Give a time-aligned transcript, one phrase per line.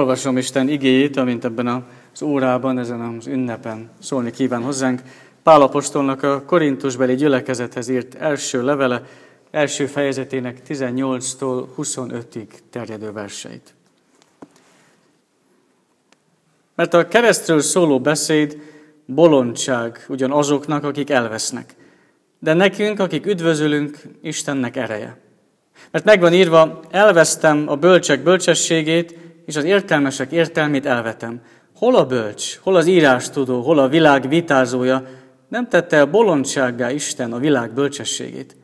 [0.00, 1.66] Olvasom Isten igéjét, amint ebben
[2.12, 5.02] az órában, ezen az ünnepen szólni kíván hozzánk.
[5.42, 9.02] Pálapostolnak a Korintusbeli gyülekezethez írt első levele,
[9.50, 13.74] első fejezetének 18-tól 25-ig terjedő verseit.
[16.74, 18.56] Mert a keresztről szóló beszéd
[19.04, 21.74] bolondság ugyan azoknak, akik elvesznek.
[22.38, 25.18] De nekünk, akik üdvözölünk, Istennek ereje.
[25.90, 31.40] Mert megvan írva, elvesztem a bölcsek bölcsességét, és az értelmesek értelmét elvetem.
[31.76, 35.06] Hol a bölcs, hol az írástudó, hol a világ vitázója,
[35.48, 38.56] nem tette el bolondsággá Isten a világ bölcsességét.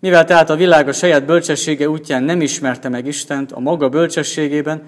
[0.00, 4.82] Mivel tehát a világ a saját bölcsessége útján nem ismerte meg Istent a maga bölcsességében,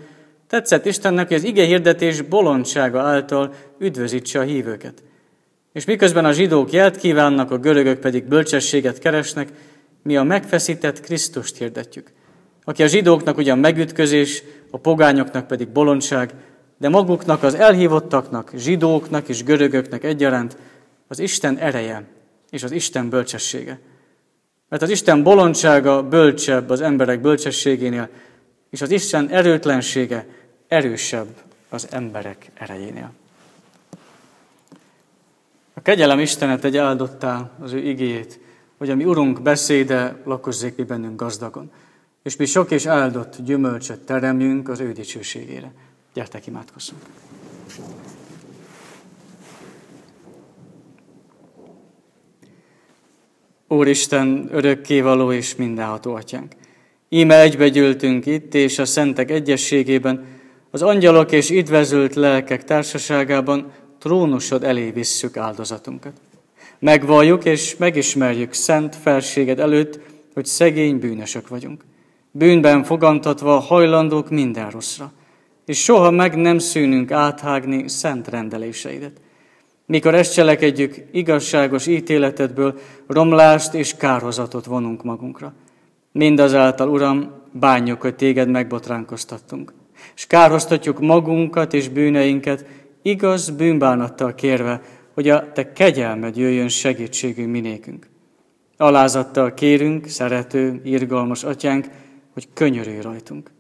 [0.49, 5.03] tetszett Istennek, hogy az ige hirdetés bolondsága által üdvözítse a hívőket.
[5.73, 9.49] És miközben a zsidók jelt kívánnak, a görögök pedig bölcsességet keresnek,
[10.03, 12.13] mi a megfeszített Krisztust hirdetjük,
[12.65, 14.43] aki a zsidóknak ugyan megütközés,
[14.75, 16.35] a pogányoknak pedig bolondság,
[16.79, 20.57] de maguknak az elhívottaknak, zsidóknak és görögöknek egyaránt
[21.09, 22.05] az Isten ereje
[22.51, 23.79] és az Isten bölcsessége.
[24.69, 28.09] Mert az Isten bolondsága bölcsebb az emberek bölcsességénél,
[28.71, 30.27] és az Isten erőtlensége
[30.69, 31.29] erősebb
[31.69, 33.13] az emberek erejénél.
[35.75, 38.41] A kegyelem Istenet egy áldottá az ő igéjét,
[38.79, 41.71] hogy a mi Urunk beszéde lakozzék mi bennünk gazdagon,
[42.25, 45.73] és mi sok és áldott gyümölcsöt teremjünk az ő dicsőségére.
[46.15, 47.03] Gyertek, imádkozzunk!
[53.69, 56.53] Úristen, örökkévaló és mindenható atyánk!
[57.09, 60.25] Íme egybegyűltünk itt, és a szentek egyességében,
[60.71, 66.21] az angyalok és idvezült lelkek társaságában trónusod elé visszük áldozatunkat.
[66.79, 70.01] Megvalljuk és megismerjük szent felséged előtt,
[70.35, 71.85] hogy szegény bűnösök vagyunk.
[72.37, 75.13] Bűnben fogantatva hajlandók minden rosszra,
[75.65, 79.21] és soha meg nem szűnünk áthágni szent rendeléseidet.
[79.87, 85.53] Mikor ezt cselekedjük, igazságos ítéletedből romlást és kárhozatot vonunk magunkra.
[86.13, 89.73] Mindazáltal, Uram, bánjuk, hogy téged megbotránkoztattunk,
[90.15, 92.67] és kárhoztatjuk magunkat és bűneinket,
[93.03, 94.81] igaz bűnbánattal kérve,
[95.15, 98.07] hogy a te kegyelmed jöjjön segítségünk minékünk.
[98.77, 101.87] Alázattal kérünk, szerető, irgalmas atyánk,
[102.35, 103.51] hogy könyörülj rajtunk.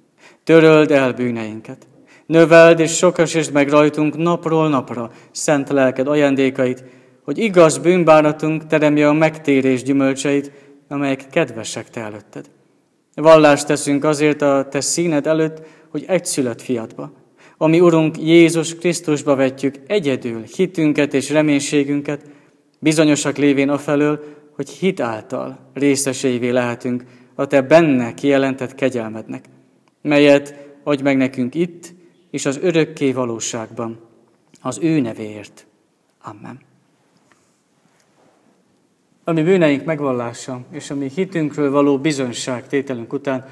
[0.45, 1.87] Töröld el bűneinket.
[2.27, 6.85] Növeld és sokasítsd meg rajtunk napról napra szent lelked ajándékait,
[7.23, 10.53] hogy igaz bűnbánatunk teremje a megtérés gyümölcseit,
[10.89, 12.51] amelyek kedvesek te előtted.
[13.15, 17.13] Vallást teszünk azért a te színed előtt, hogy egyszülött fiatba,
[17.57, 22.23] ami Urunk Jézus Krisztusba vetjük egyedül hitünket és reménységünket,
[22.79, 24.25] bizonyosak lévén afelől,
[24.57, 29.45] hogy hit által részeseivé lehetünk a Te benne kijelentett kegyelmednek,
[30.01, 31.93] melyet adj meg nekünk itt
[32.31, 34.01] és az örökké valóságban,
[34.61, 35.67] az ő nevéért.
[36.23, 36.61] Amen.
[39.25, 43.49] Ami bűneink megvallása és ami hitünkről való bizonyság tételünk után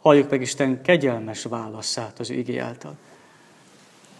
[0.00, 2.96] halljuk meg Isten kegyelmes válaszát az ő igé által.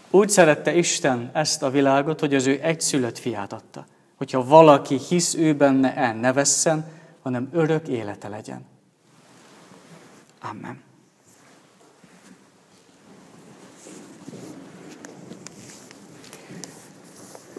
[0.09, 3.85] Úgy szerette Isten ezt a világot, hogy az ő egyszülött fiát adta.
[4.15, 6.85] Hogyha valaki hisz ő benne, el ne vesszen,
[7.21, 8.65] hanem örök élete legyen.
[10.49, 10.83] Amen.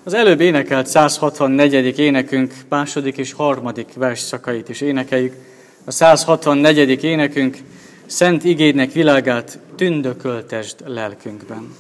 [0.05, 1.99] Az előbb énekelt 164.
[1.99, 5.35] énekünk második és harmadik versszakait is énekeljük.
[5.85, 7.05] A 164.
[7.05, 7.57] énekünk
[8.07, 11.75] Szent igédnek világát tündököltesd lelkünkben.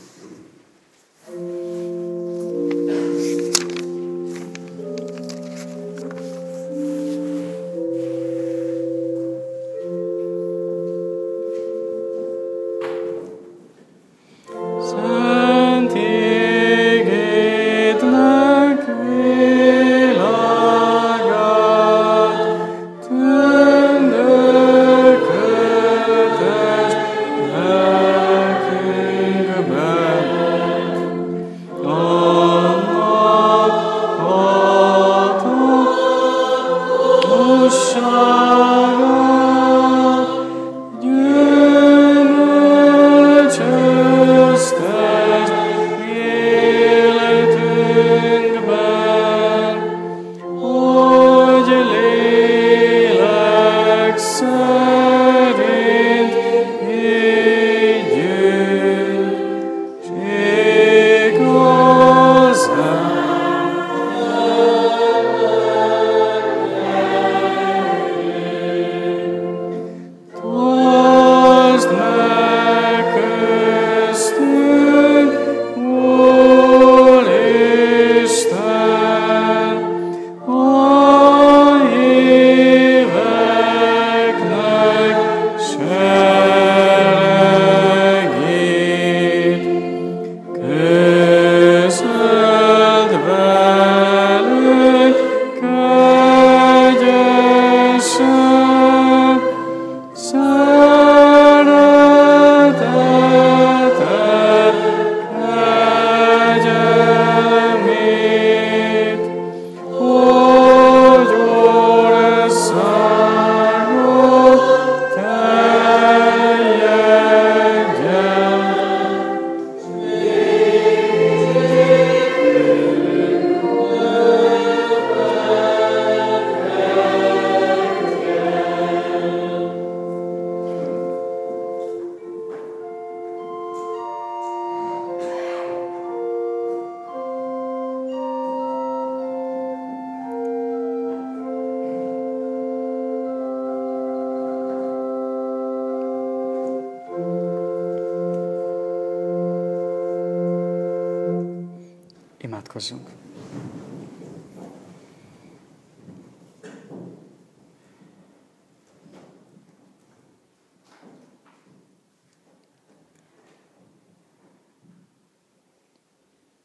[152.90, 153.08] Imádkozzunk.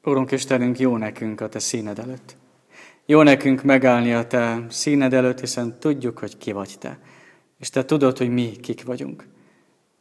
[0.03, 2.35] Úrunk Istenünk, jó nekünk a Te színed előtt.
[3.05, 6.99] Jó nekünk megállni a Te színed előtt, hiszen tudjuk, hogy ki vagy Te.
[7.59, 9.27] És Te tudod, hogy mi kik vagyunk.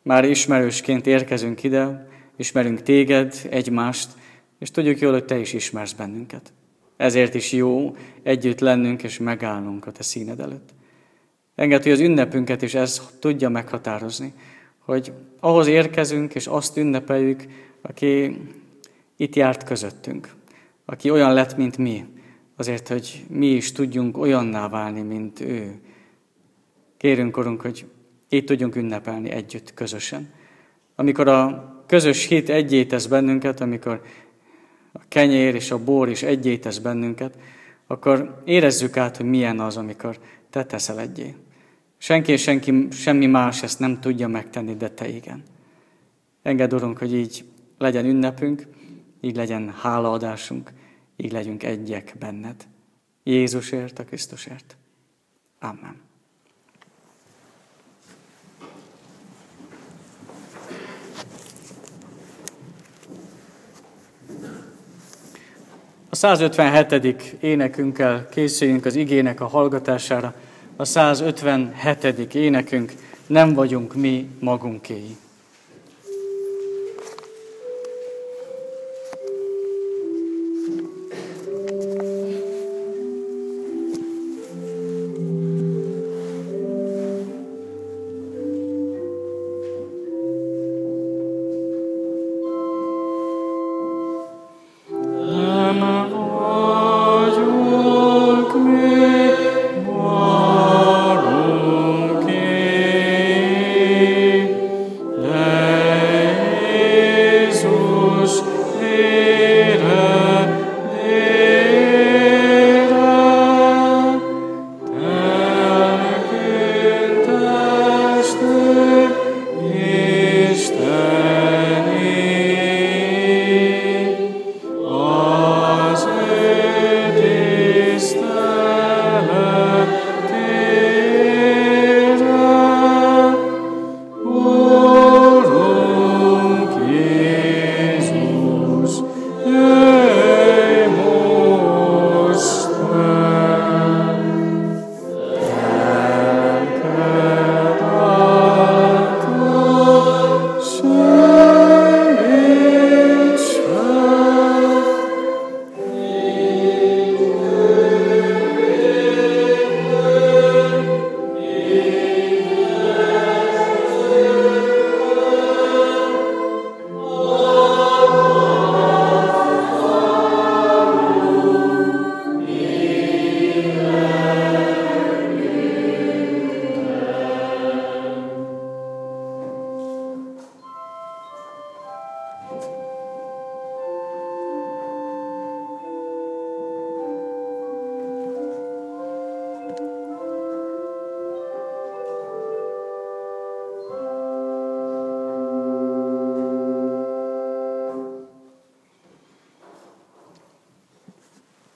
[0.02, 4.18] Már ismerősként érkezünk ide, ismerünk Téged, egymást,
[4.60, 6.52] és tudjuk jól, hogy Te is ismersz bennünket.
[6.96, 10.68] Ezért is jó együtt lennünk és megállnunk a Te színed előtt.
[11.54, 14.32] Engedd, hogy az ünnepünket is ez tudja meghatározni,
[14.78, 17.44] hogy ahhoz érkezünk, és azt ünnepeljük,
[17.82, 18.40] aki
[19.16, 20.34] itt járt közöttünk,
[20.84, 22.04] aki olyan lett, mint mi,
[22.56, 25.80] azért, hogy mi is tudjunk olyanná válni, mint ő.
[26.96, 27.86] Kérünk, Urunk, hogy
[28.28, 30.32] itt tudjunk ünnepelni együtt, közösen.
[30.94, 34.02] Amikor a közös hit egyé tesz bennünket, amikor
[34.92, 37.38] a kenyér és a bor is egyé tesz bennünket,
[37.86, 40.18] akkor érezzük át, hogy milyen az, amikor
[40.50, 41.34] te teszel egyé.
[41.98, 45.42] Senki és senki, semmi más ezt nem tudja megtenni, de te igen.
[46.42, 47.44] Engedd, Urunk, hogy így
[47.78, 48.66] legyen ünnepünk,
[49.20, 50.72] így legyen hálaadásunk,
[51.16, 52.66] így legyünk egyek benned.
[53.22, 54.76] Jézusért, a Krisztusért.
[55.58, 56.09] Amen.
[66.20, 67.36] 157.
[67.40, 70.34] énekünkkel készüljünk az igének a hallgatására.
[70.76, 72.34] A 157.
[72.34, 72.92] énekünk
[73.26, 75.16] Nem vagyunk mi magunkéi.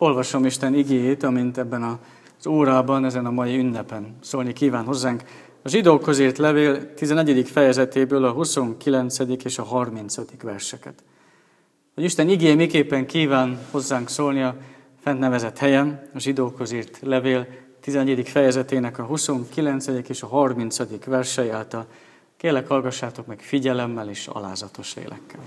[0.05, 5.23] Olvasom Isten igéjét, amint ebben az órában, ezen a mai ünnepen szólni kíván hozzánk.
[5.63, 7.49] A zsidókhoz írt levél 11.
[7.49, 9.19] fejezetéből a 29.
[9.45, 10.17] és a 30.
[10.43, 11.03] verseket.
[11.95, 14.57] Hogy Isten igéje miképpen kíván hozzánk szólni a
[15.01, 17.47] fent nevezett helyen, a zsidókhoz írt levél
[17.81, 18.29] 11.
[18.29, 19.87] fejezetének a 29.
[20.09, 21.05] és a 30.
[21.07, 21.87] versei által.
[22.37, 25.41] Kérlek, hallgassátok meg figyelemmel és alázatos lélekkel.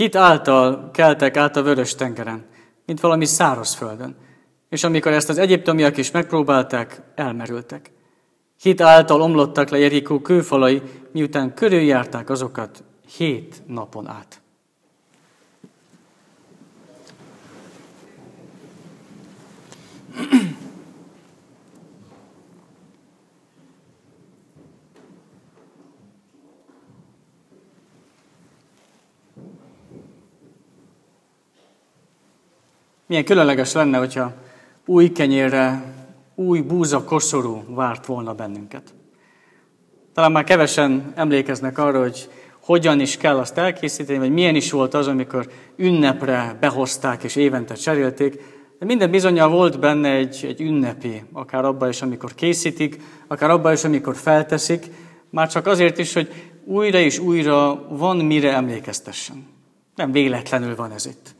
[0.00, 2.44] Hit által keltek át a vörös tengeren,
[2.86, 4.16] mint valami szárazföldön.
[4.68, 7.92] És amikor ezt az egyiptomiak is megpróbálták, elmerültek.
[8.60, 12.84] Hit által omlottak le Jerikó kőfalai, miután körüljárták azokat
[13.16, 14.39] hét napon át.
[33.10, 34.32] Milyen különleges lenne, hogyha
[34.86, 35.94] új kenyérre
[36.34, 38.94] új búza koszorú várt volna bennünket.
[40.14, 42.28] Talán már kevesen emlékeznek arra, hogy
[42.60, 47.74] hogyan is kell azt elkészíteni, vagy milyen is volt az, amikor ünnepre behozták és évente
[47.74, 48.42] cserélték.
[48.78, 53.72] De minden bizonyal volt benne egy, egy ünnepi, akár abban is, amikor készítik, akár abban
[53.72, 54.86] is, amikor felteszik,
[55.30, 59.46] már csak azért is, hogy újra és újra van mire emlékeztessen.
[59.94, 61.38] Nem véletlenül van ez itt.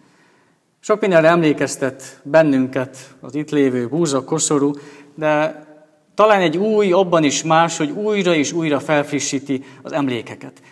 [0.82, 4.72] Sok mindenre emlékeztet bennünket az itt lévő búza, koszorú,
[5.14, 5.64] de
[6.14, 10.62] talán egy új, abban is más, hogy újra és újra felfrissíti az emlékeket.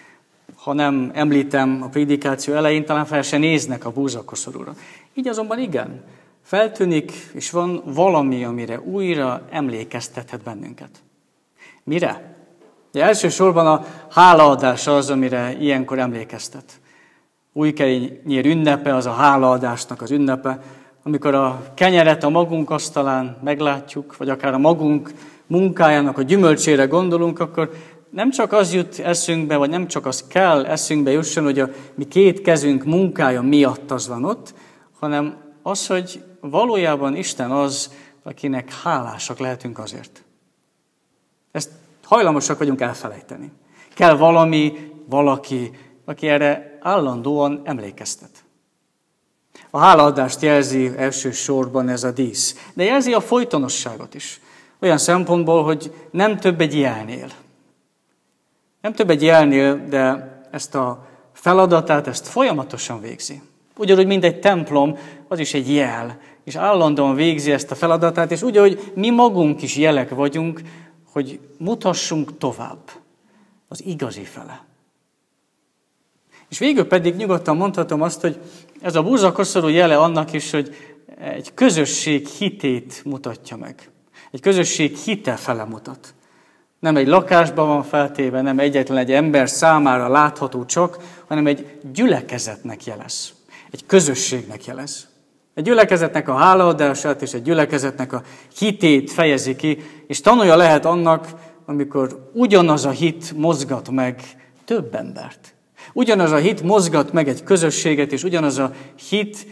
[0.57, 4.75] Ha nem említem a prédikáció elején, talán fel se néznek a búzakoszorúra.
[5.15, 6.05] Így azonban igen,
[6.43, 10.91] feltűnik, és van valami, amire újra emlékeztethet bennünket.
[11.85, 12.37] Mire?
[12.93, 16.81] De elsősorban a hálaadás az, amire ilyenkor emlékeztet.
[17.59, 20.62] Új kenyér ünnepe, az a hálaadásnak az ünnepe,
[21.03, 25.12] amikor a kenyeret a magunk asztalán meglátjuk, vagy akár a magunk
[25.47, 27.71] munkájának a gyümölcsére gondolunk, akkor
[28.11, 32.05] nem csak az jut eszünkbe, vagy nem csak az kell eszünkbe jusson, hogy a mi
[32.05, 34.55] két kezünk munkája miatt az van ott,
[34.99, 40.25] hanem az, hogy valójában Isten az, akinek hálásak lehetünk azért.
[41.53, 41.71] Ezt
[42.05, 43.53] hajlamosak vagyunk elfelejteni.
[43.95, 45.71] Kell valami, valaki,
[46.05, 48.31] aki erre állandóan emlékeztet.
[49.71, 54.41] A hálaadást jelzi elsősorban ez a dísz, de jelzi a folytonosságot is.
[54.81, 57.29] Olyan szempontból, hogy nem több egy jelnél.
[58.81, 63.43] Nem több egy jelnél, de ezt a feladatát, ezt folyamatosan végzi.
[63.77, 68.43] Ugyanúgy, mint egy templom, az is egy jel, és állandóan végzi ezt a feladatát, és
[68.43, 70.61] úgy, mi magunk is jelek vagyunk,
[71.13, 72.91] hogy mutassunk tovább
[73.69, 74.68] az igazi fele.
[76.49, 78.38] És végül pedig nyugodtan mondhatom azt, hogy
[78.81, 80.75] ez a búzakoszorú jele annak is, hogy
[81.21, 83.90] egy közösség hitét mutatja meg.
[84.31, 86.14] Egy közösség hite fele mutat.
[86.78, 92.85] Nem egy lakásban van feltéve, nem egyetlen egy ember számára látható csak, hanem egy gyülekezetnek
[92.85, 93.33] jelez.
[93.71, 95.09] Egy közösségnek jelez.
[95.55, 98.23] Egy gyülekezetnek a hálaadását és egy gyülekezetnek a
[98.59, 101.28] hitét fejezi ki, és tanulja lehet annak,
[101.67, 104.23] amikor ugyanaz a hit mozgat meg
[104.64, 105.55] több embert.
[105.92, 108.73] Ugyanaz a hit mozgat meg egy közösséget, és ugyanaz a
[109.09, 109.47] hit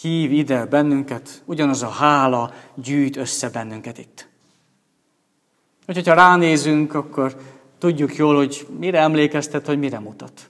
[0.00, 4.28] hív ide bennünket, ugyanaz a hála gyűjt össze bennünket itt.
[5.86, 7.36] Úgyhogy ha ránézünk, akkor
[7.78, 10.48] tudjuk jól, hogy mire emlékeztet, hogy mire mutat.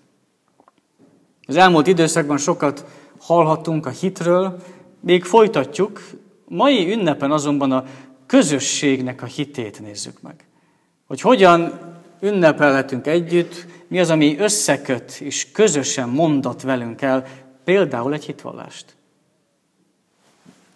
[1.47, 2.85] Az elmúlt időszakban sokat
[3.21, 4.63] hallhattunk a hitről,
[5.01, 6.01] még folytatjuk,
[6.49, 7.85] mai ünnepen azonban a
[8.27, 10.47] közösségnek a hitét nézzük meg.
[11.07, 11.88] Hogy hogyan
[12.21, 17.25] ünnepelhetünk együtt, mi az, ami összeköt és közösen mondat velünk el,
[17.65, 18.97] például egy hitvallást.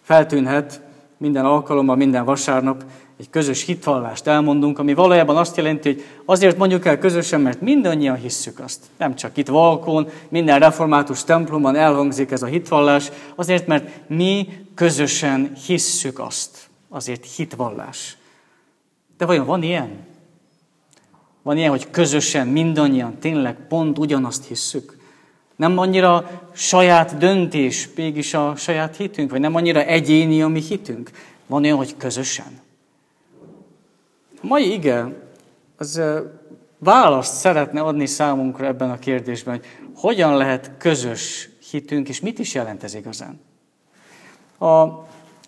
[0.01, 0.81] Feltűnhet
[1.17, 2.83] minden alkalommal, minden vasárnap
[3.19, 8.15] egy közös hitvallást elmondunk, ami valójában azt jelenti, hogy azért mondjuk el közösen, mert mindannyian
[8.15, 8.85] hisszük azt.
[8.97, 15.51] Nem csak itt Valkón, minden református templomban elhangzik ez a hitvallás, azért, mert mi közösen
[15.65, 16.69] hisszük azt.
[16.89, 18.17] Azért hitvallás.
[19.17, 20.11] De vajon van ilyen?
[21.43, 24.97] Van ilyen, hogy közösen, mindannyian tényleg pont ugyanazt hisszük?
[25.55, 31.11] Nem annyira saját döntés, mégis a saját hitünk, vagy nem annyira egyéni a mi hitünk?
[31.47, 32.61] Van olyan, hogy közösen?
[34.41, 35.21] A mai ige
[35.77, 36.01] az
[36.77, 42.53] választ szeretne adni számunkra ebben a kérdésben, hogy hogyan lehet közös hitünk, és mit is
[42.53, 43.39] jelent ez igazán.
[44.59, 44.85] A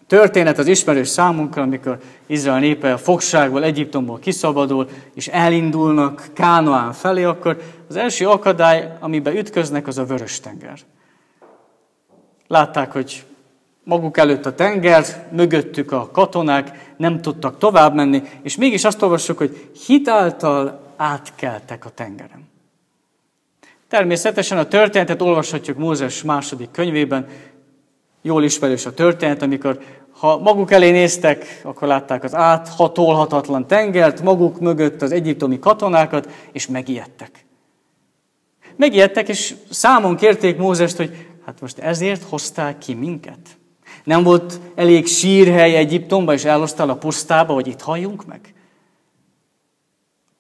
[0.08, 7.24] történet az ismerős számunkra, amikor Izrael népe a fogságból, Egyiptomból kiszabadul, és elindulnak Kánoán felé,
[7.24, 10.80] akkor az első akadály, amiben ütköznek, az a Vörös-tenger.
[12.48, 13.24] Látták, hogy
[13.84, 19.38] maguk előtt a tenger, mögöttük a katonák, nem tudtak tovább menni, és mégis azt olvassuk,
[19.38, 22.50] hogy hitáltal átkeltek a tengeren.
[23.88, 27.28] Természetesen a történetet olvashatjuk Mózes második könyvében,
[28.26, 29.80] jól ismerős a történet, amikor
[30.12, 36.68] ha maguk elé néztek, akkor látták az áthatolhatatlan tengert, maguk mögött az egyiptomi katonákat, és
[36.68, 37.46] megijedtek.
[38.76, 43.40] Megijedtek, és számon kérték Mózest, hogy hát most ezért hozták ki minket.
[44.04, 48.54] Nem volt elég sírhely Egyiptomba, és elosztál a pusztába, hogy itt halljunk meg?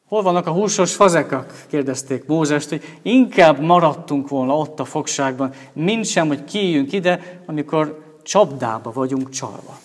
[0.07, 1.65] Hol vannak a húsos fazekak?
[1.67, 8.03] kérdezték Mózest, hogy inkább maradtunk volna ott a fogságban, mint sem, hogy kijünk ide, amikor
[8.23, 9.79] csapdába vagyunk csalva.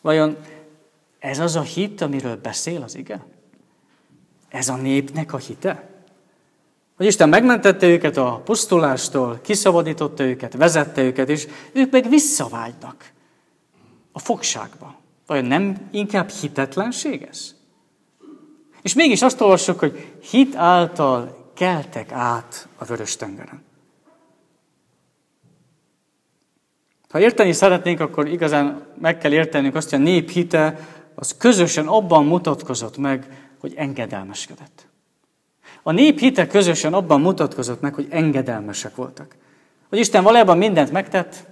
[0.00, 0.36] Vajon
[1.18, 3.24] ez az a hit, amiről beszél az ige?
[4.48, 5.88] Ez a népnek a hite?
[6.96, 13.12] Hogy Isten megmentette őket a pusztulástól, kiszabadította őket, vezette őket, és ők meg visszavágynak
[14.12, 14.94] a fogságba.
[15.26, 17.54] Vajon nem inkább hitetlenség ez?
[18.84, 23.62] És mégis azt olvassuk, hogy hit által keltek át a vörös tengeren.
[27.08, 31.86] Ha érteni szeretnénk, akkor igazán meg kell értenünk azt, hogy a nép hite az közösen
[31.86, 34.86] abban mutatkozott meg, hogy engedelmeskedett.
[35.82, 39.36] A nép hite közösen abban mutatkozott meg, hogy engedelmesek voltak.
[39.88, 41.46] Hogy Isten valójában mindent megtett,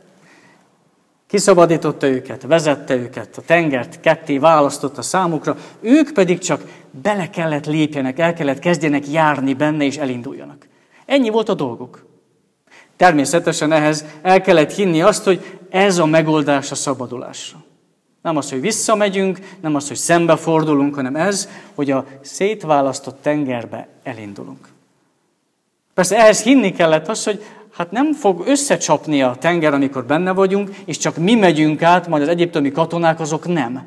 [1.32, 8.18] kiszabadította őket, vezette őket, a tengert ketté választotta számukra, ők pedig csak bele kellett lépjenek,
[8.18, 10.68] el kellett kezdjenek járni benne és elinduljanak.
[11.06, 12.04] Ennyi volt a dolguk.
[12.96, 17.64] Természetesen ehhez el kellett hinni azt, hogy ez a megoldás a szabadulásra.
[18.22, 24.68] Nem az, hogy visszamegyünk, nem az, hogy szembefordulunk, hanem ez, hogy a szétválasztott tengerbe elindulunk.
[25.94, 30.70] Persze ehhez hinni kellett az, hogy hát nem fog összecsapni a tenger, amikor benne vagyunk,
[30.84, 33.86] és csak mi megyünk át, majd az egyiptomi katonák azok nem.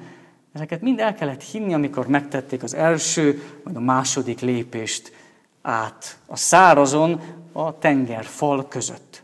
[0.54, 5.12] Ezeket mind el kellett hinni, amikor megtették az első, vagy a második lépést
[5.62, 7.22] át a szárazon,
[7.52, 9.24] a tenger fal között.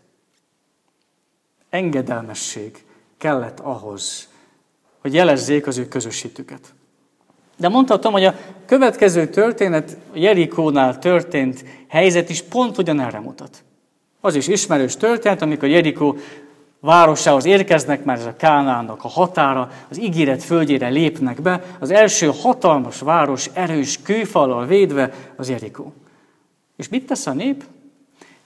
[1.70, 2.86] Engedelmesség
[3.18, 4.28] kellett ahhoz,
[5.02, 6.74] hogy jelezzék az ő közösítüket.
[7.58, 13.64] De mondhatom, hogy a következő történet, a Jerikónál történt helyzet is pont ugyanerre mutat.
[14.22, 16.18] Az is ismerős történet, amikor Jerikó
[16.80, 22.32] városához érkeznek, mert ez a Kánának a határa, az ígéret földjére lépnek be, az első
[22.42, 25.94] hatalmas város erős kőfallal védve az Jerikó.
[26.76, 27.64] És mit tesz a nép?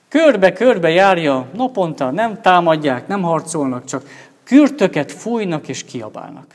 [0.08, 4.08] Körbe-körbe járja naponta, nem támadják, nem harcolnak, csak
[4.44, 6.46] kürtöket fújnak és kiabálnak.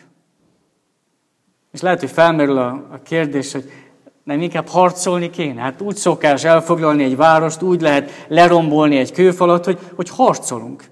[1.71, 3.71] És lehet, hogy felmerül a, a kérdés, hogy
[4.23, 5.61] nem inkább harcolni kéne?
[5.61, 10.83] Hát úgy szokás elfoglalni egy várost, úgy lehet lerombolni egy kőfalat, hogy, hogy harcolunk.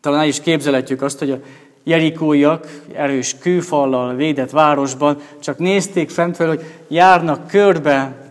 [0.00, 1.40] Talán is képzeletjük azt, hogy a
[1.84, 8.26] jerikóiak erős kőfallal védett városban csak nézték fentről, hogy járnak körbe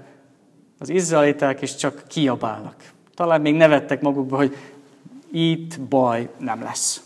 [0.79, 2.75] az izraeliták, és csak kiabálnak.
[3.15, 4.55] Talán még nevettek magukba, hogy
[5.31, 7.01] itt baj nem lesz.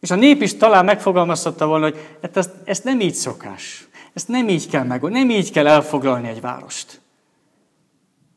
[0.00, 3.88] És a nép is talán megfogalmazhatta volna, hogy hát ezt, ezt nem így szokás.
[4.14, 7.00] Ezt nem így kell meg, nem így kell elfoglalni egy várost.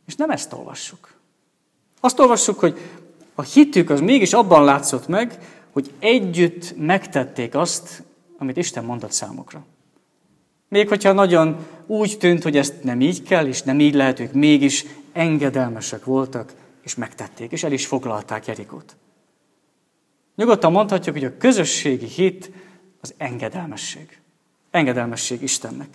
[0.05, 1.13] És nem ezt olvassuk.
[1.99, 2.79] Azt olvassuk, hogy
[3.35, 5.39] a hitük az mégis abban látszott meg,
[5.71, 8.03] hogy együtt megtették azt,
[8.37, 9.65] amit Isten mondott számukra.
[10.69, 14.33] Még hogyha nagyon úgy tűnt, hogy ezt nem így kell, és nem így lehet, ők
[14.33, 18.95] mégis engedelmesek voltak, és megtették, és el is foglalták Jerikót.
[20.35, 22.51] Nyugodtan mondhatjuk, hogy a közösségi hit
[23.01, 24.19] az engedelmesség.
[24.77, 25.89] Engedelmesség Istennek.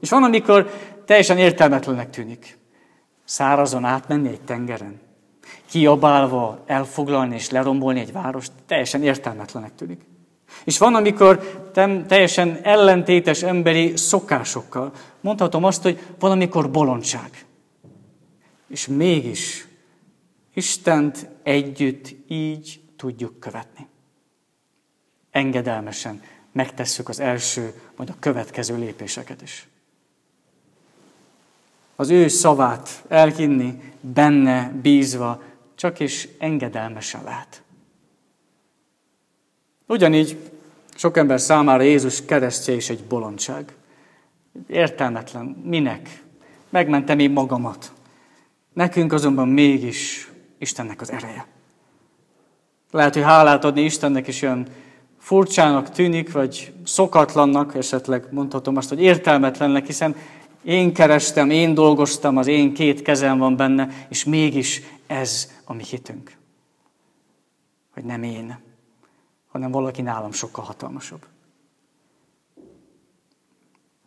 [0.00, 0.70] És van, amikor
[1.04, 2.58] teljesen értelmetlenek tűnik.
[3.24, 5.00] Szárazon átmenni egy tengeren.
[5.70, 10.00] Kiabálva elfoglalni és lerombolni egy várost, teljesen értelmetlenek tűnik.
[10.64, 11.62] És van, amikor
[12.06, 14.92] teljesen ellentétes emberi szokásokkal.
[15.20, 17.46] Mondhatom azt, hogy van, amikor bolondság.
[18.68, 19.66] És mégis
[20.54, 23.86] Istent együtt így tudjuk követni.
[25.30, 26.20] Engedelmesen
[26.52, 29.68] megtesszük az első, majd a következő lépéseket is.
[31.96, 35.42] Az ő szavát elhinni, benne bízva,
[35.74, 37.62] csak is engedelmesen lehet.
[39.86, 40.50] Ugyanígy
[40.94, 43.74] sok ember számára Jézus keresztje is egy bolondság.
[44.66, 45.44] Értelmetlen.
[45.44, 46.22] Minek?
[46.68, 47.92] Megmentem én magamat.
[48.72, 51.46] Nekünk azonban mégis Istennek az ereje.
[52.90, 54.66] Lehet, hogy hálát adni Istennek is olyan
[55.28, 60.16] furcsának tűnik, vagy szokatlannak, esetleg mondhatom azt, hogy értelmetlennek, hiszen
[60.62, 65.82] én kerestem, én dolgoztam, az én két kezem van benne, és mégis ez a mi
[65.82, 66.36] hitünk.
[67.94, 68.58] Hogy nem én,
[69.48, 71.26] hanem valaki nálam sokkal hatalmasabb.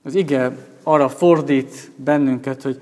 [0.03, 2.81] Az ige arra fordít bennünket, hogy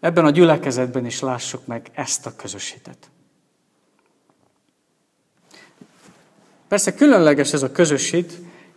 [0.00, 3.07] ebben a gyülekezetben is lássuk meg ezt a közös hitet.
[6.68, 8.26] Persze különleges ez a közösség,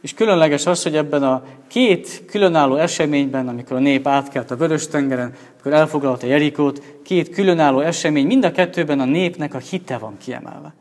[0.02, 5.34] és különleges az, hogy ebben a két különálló eseményben, amikor a nép átkelt a Vörös-tengeren,
[5.54, 10.74] amikor elfoglalta Jerikót, két különálló esemény, mind a kettőben a népnek a hite van kiemelve.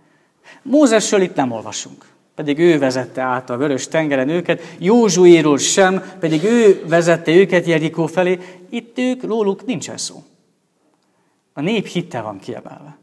[0.62, 6.84] Mózesről itt nem olvasunk, pedig ő vezette át a Vörös-tengeren őket, Józsuéról sem, pedig ő
[6.88, 10.22] vezette őket Jerikó felé, itt ők, róluk nincsen szó.
[11.52, 12.98] A nép hite van kiemelve.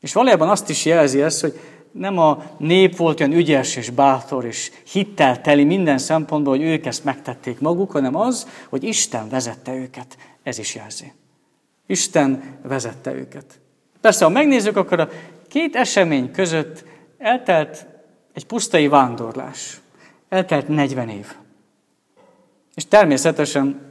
[0.00, 1.58] És valójában azt is jelzi ez, hogy
[1.92, 6.86] nem a nép volt olyan ügyes és bátor és hittel teli minden szempontból, hogy ők
[6.86, 10.16] ezt megtették maguk, hanem az, hogy Isten vezette őket.
[10.42, 11.12] Ez is jelzi.
[11.86, 13.60] Isten vezette őket.
[14.00, 15.08] Persze, ha megnézzük, akkor a
[15.48, 16.84] két esemény között
[17.18, 17.86] eltelt
[18.32, 19.80] egy pusztai vándorlás.
[20.28, 21.34] Eltelt 40 év.
[22.74, 23.89] És természetesen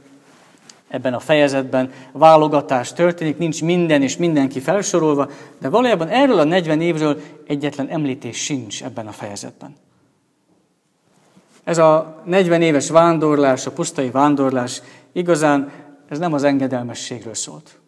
[0.90, 6.80] ebben a fejezetben válogatás történik, nincs minden és mindenki felsorolva, de valójában erről a 40
[6.80, 9.76] évről egyetlen említés sincs ebben a fejezetben.
[11.64, 15.70] Ez a 40 éves vándorlás, a pusztai vándorlás igazán
[16.08, 17.80] ez nem az engedelmességről szólt.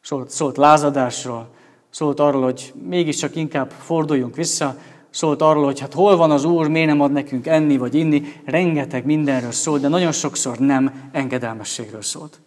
[0.00, 1.48] Szólt, szólt lázadásról,
[1.90, 4.76] szólt arról, hogy mégiscsak inkább forduljunk vissza,
[5.10, 8.22] szólt arról, hogy hát hol van az Úr, miért nem ad nekünk enni vagy inni,
[8.44, 12.40] rengeteg mindenről szólt, de nagyon sokszor nem engedelmességről szólt.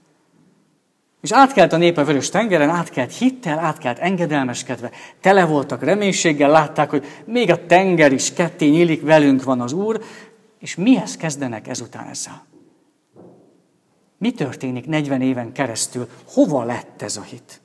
[1.22, 6.90] És átkelt a nép a vörös tengeren, átkelt hittel, átkelt engedelmeskedve, tele voltak reménységgel, látták,
[6.90, 10.02] hogy még a tenger is ketté nyílik, velünk van az Úr,
[10.60, 12.46] és mihez kezdenek ezután ezzel?
[14.18, 16.08] Mi történik 40 éven keresztül?
[16.28, 17.62] Hova lett ez a hit?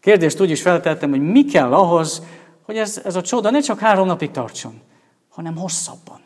[0.00, 2.22] Kérdést úgy is feltettem, hogy mi kell ahhoz,
[2.70, 4.80] hogy ez, ez a csoda ne csak három napig tartson,
[5.28, 6.20] hanem hosszabban.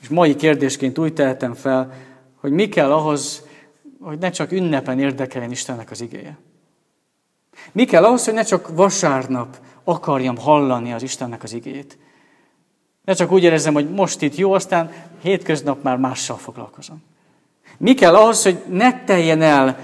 [0.00, 1.92] És mai kérdésként úgy tehetem fel,
[2.36, 3.42] hogy mi kell ahhoz,
[4.00, 6.38] hogy ne csak ünnepen érdekeljen Istennek az igéje.
[7.72, 11.98] Mi kell ahhoz, hogy ne csak vasárnap akarjam hallani az Istennek az igéjét.
[13.04, 14.92] Ne csak úgy érezzem, hogy most itt jó, aztán
[15.22, 17.02] hétköznap már mással foglalkozom.
[17.78, 19.78] Mi kell ahhoz, hogy ne teljen el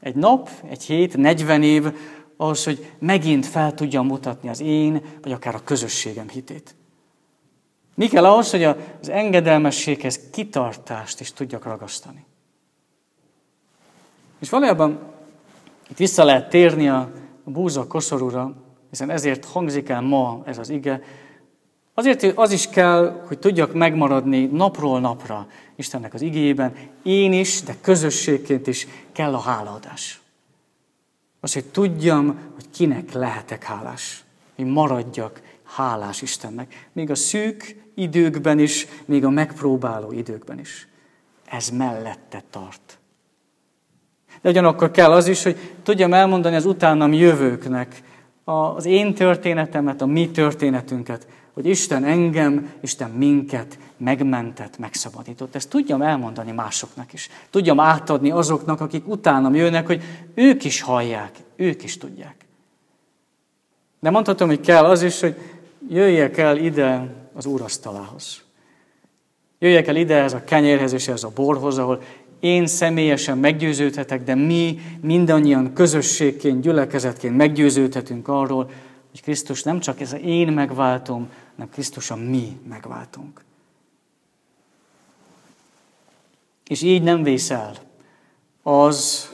[0.00, 1.92] egy nap, egy hét, 40 év,
[2.36, 6.74] ahhoz, hogy megint fel tudjam mutatni az én, vagy akár a közösségem hitét.
[7.94, 12.24] Mi kell ahhoz, hogy az engedelmességhez kitartást is tudjak ragasztani.
[14.38, 14.98] És valójában
[15.88, 17.10] itt vissza lehet térni a
[17.44, 18.54] búza koszorúra,
[18.90, 21.02] hiszen ezért hangzik el ma ez az ige,
[21.98, 25.46] Azért az is kell, hogy tudjak megmaradni napról napra
[25.76, 26.74] Istennek az igében.
[27.02, 30.20] Én is, de közösségként is kell a hálaadás.
[31.46, 34.24] Az, hogy tudjam, hogy kinek lehetek hálás.
[34.56, 36.88] Hogy maradjak hálás Istennek.
[36.92, 40.88] Még a szűk időkben is, még a megpróbáló időkben is.
[41.44, 42.98] Ez mellette tart.
[44.42, 48.02] De ugyanakkor kell az is, hogy tudjam elmondani az utánam jövőknek
[48.48, 55.54] az én történetemet, a mi történetünket, hogy Isten engem, Isten minket megmentett, megszabadított.
[55.54, 57.28] Ezt tudjam elmondani másoknak is.
[57.50, 60.02] Tudjam átadni azoknak, akik utánam jönnek, hogy
[60.34, 62.34] ők is hallják, ők is tudják.
[64.00, 65.36] De mondhatom, hogy kell az is, hogy
[65.88, 68.42] jöjjek el ide az úrasztalához.
[69.58, 72.02] Jöjjek el ide ez a kenyérhez és ez a borhoz, ahol
[72.46, 78.70] én személyesen meggyőződhetek, de mi mindannyian közösségként, gyülekezetként meggyőződhetünk arról,
[79.10, 83.44] hogy Krisztus nem csak ez a én megváltom, hanem Krisztus a mi megváltunk.
[86.68, 87.74] És így nem vész el
[88.62, 89.30] az,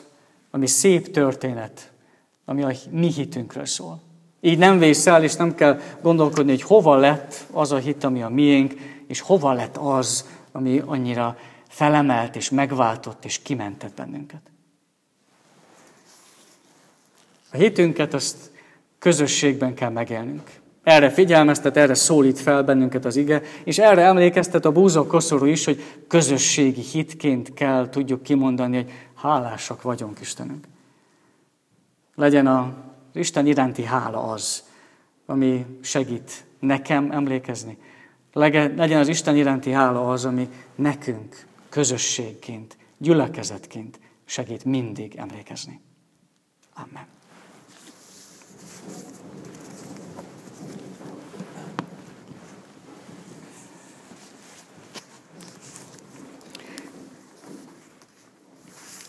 [0.50, 1.92] ami szép történet,
[2.44, 4.00] ami a mi hitünkről szól.
[4.40, 8.22] Így nem vész el, és nem kell gondolkodni, hogy hova lett az a hit, ami
[8.22, 8.74] a miénk,
[9.06, 11.36] és hova lett az, ami annyira
[11.72, 14.40] felemelt, és megváltott, és kimentett bennünket.
[17.52, 18.50] A hitünket azt
[18.98, 20.50] közösségben kell megélnünk.
[20.82, 25.64] Erre figyelmeztet, erre szólít fel bennünket az ige, és erre emlékeztet a búzó koszorú is,
[25.64, 30.66] hogy közösségi hitként kell tudjuk kimondani, hogy hálásak vagyunk Istenünk.
[32.14, 32.66] Legyen az
[33.12, 34.62] Isten iránti hála az,
[35.26, 37.78] ami segít nekem emlékezni.
[38.32, 45.80] Legyen az Isten iránti hála az, ami nekünk közösségként, gyülekezetként segít mindig emlékezni.
[46.74, 47.06] Amen.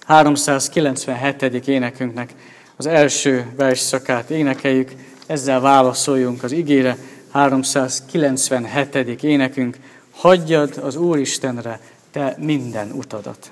[0.06, 1.68] 397.
[1.68, 2.34] énekünknek
[2.76, 4.92] az első versszakát énekeljük,
[5.28, 6.98] ezzel válaszoljunk az igére.
[7.32, 9.24] 397.
[9.24, 9.78] énekünk,
[10.12, 11.80] hagyjad az Úristenre
[12.14, 13.52] te minden utadat.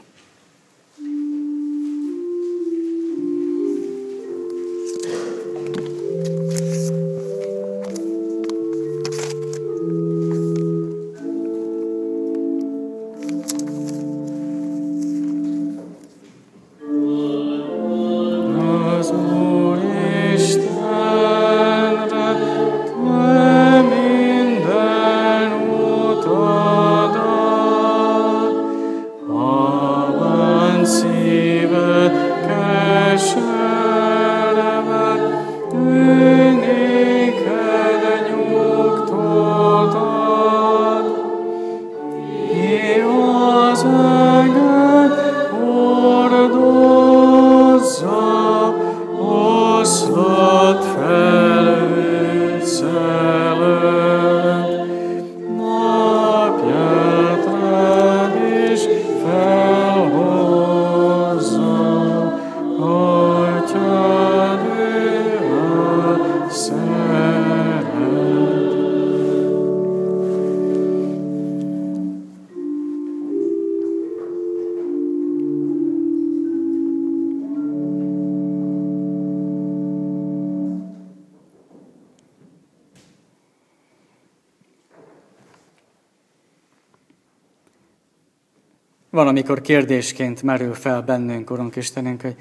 [89.11, 92.35] Van, amikor kérdésként merül fel bennünk, Urunk Istenünk, hogy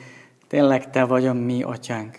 [0.48, 2.18] tényleg Te vagy a mi atyánk.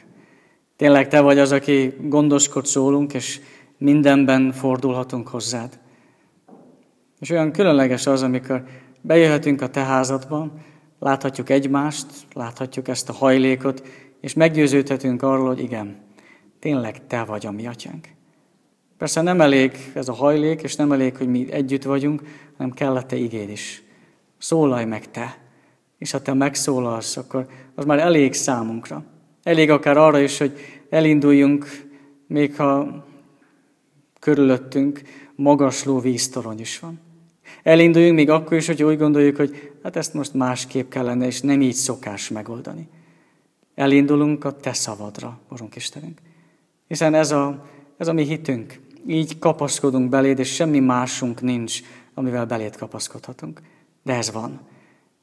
[0.75, 3.39] Tényleg Te vagy az, aki gondoskodsz rólunk, és
[3.77, 5.79] mindenben fordulhatunk hozzád.
[7.19, 8.63] És olyan különleges az, amikor
[9.01, 10.51] bejöhetünk a Te házadba,
[10.99, 13.87] láthatjuk egymást, láthatjuk ezt a hajlékot,
[14.21, 15.97] és meggyőződhetünk arról, hogy igen,
[16.59, 18.07] tényleg Te vagy a mi atyánk.
[18.97, 22.21] Persze nem elég ez a hajlék, és nem elég, hogy mi együtt vagyunk,
[22.57, 23.83] hanem kell a Te igéd is.
[24.41, 25.37] Szólalj meg Te,
[25.97, 29.03] és ha Te megszólalsz, akkor az már elég számunkra.
[29.43, 30.57] Elég akár arra is, hogy
[30.89, 31.65] elinduljunk,
[32.27, 33.03] még ha
[34.19, 35.01] körülöttünk
[35.35, 36.99] magasló víztorony is van.
[37.63, 41.61] Elinduljunk még akkor is, hogy úgy gondoljuk, hogy hát ezt most másképp kellene, és nem
[41.61, 42.87] így szokás megoldani.
[43.75, 46.19] Elindulunk a Te szavadra, Urunk Istenünk.
[46.87, 47.65] Hiszen ez a,
[47.97, 48.79] ez a mi hitünk.
[49.07, 51.79] Így kapaszkodunk beléd, és semmi másunk nincs,
[52.13, 53.61] amivel beléd kapaszkodhatunk.
[54.03, 54.59] De ez van.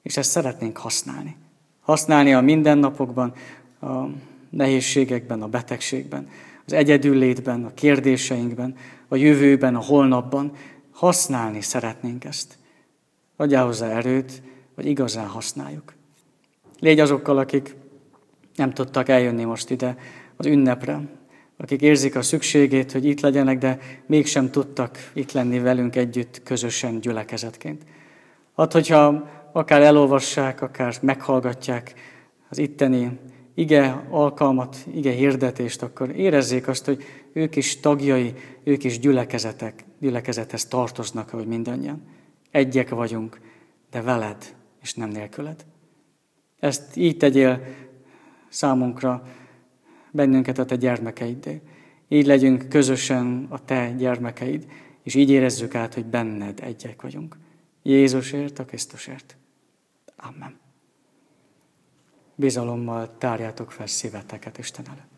[0.03, 1.37] És ezt szeretnénk használni.
[1.81, 3.33] Használni a mindennapokban,
[3.81, 4.05] a
[4.51, 6.29] nehézségekben, a betegségben,
[6.67, 8.77] az egyedüllétben, a kérdéseinkben,
[9.09, 10.53] a jövőben, a holnapban.
[10.93, 12.59] Használni szeretnénk ezt.
[13.37, 14.43] Adjál hozzá erőt,
[14.75, 15.95] hogy igazán használjuk.
[16.79, 17.77] Légy azokkal, akik
[18.57, 19.97] nem tudtak eljönni most ide
[20.37, 21.01] az ünnepre,
[21.57, 27.01] akik érzik a szükségét, hogy itt legyenek, de mégsem tudtak itt lenni velünk együtt közösen
[27.01, 27.85] gyülekezetként.
[28.59, 31.95] Hadd, hogyha akár elolvassák, akár meghallgatják
[32.49, 33.19] az itteni
[33.55, 40.67] ige alkalmat, ige hirdetést, akkor érezzék azt, hogy ők is tagjai, ők is gyülekezetek, gyülekezethez
[40.67, 42.03] tartoznak, hogy mindannyian.
[42.51, 43.41] Egyek vagyunk,
[43.91, 45.65] de veled, és nem nélküled.
[46.61, 47.61] Ezt így tegyél
[48.49, 49.23] számunkra,
[50.11, 51.61] bennünket a te gyermekeiddé.
[52.09, 54.67] Így legyünk közösen a te gyermekeid,
[55.03, 57.37] és így érezzük át, hogy benned egyek vagyunk.
[57.83, 59.37] Jézusért, a Krisztusért.
[60.17, 60.59] Amen.
[62.35, 65.18] Bizalommal tárjátok fel szíveteket Isten előtt.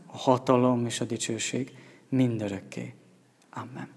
[0.11, 1.77] a hatalom és a dicsőség
[2.09, 2.93] mindörökké.
[3.49, 3.87] Amen.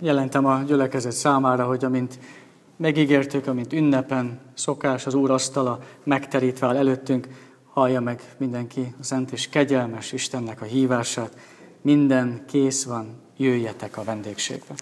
[0.00, 2.18] Jelentem a gyülekezet számára, hogy amint
[2.76, 7.28] megígértük, amint ünnepen szokás az Úr asztala megterítve áll előttünk,
[7.64, 11.38] hallja meg mindenki a szent és kegyelmes Istennek a hívását.
[11.80, 14.74] Minden kész van, jöjjetek a vendégségbe.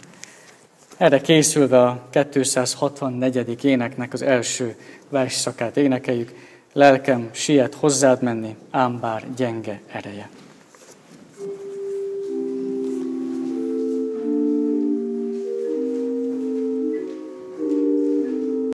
[0.96, 3.64] Erre készülve a 264.
[3.64, 4.76] éneknek az első
[5.08, 6.32] versszakát énekeljük.
[6.72, 10.28] Lelkem siet hozzád menni, ám bár gyenge ereje.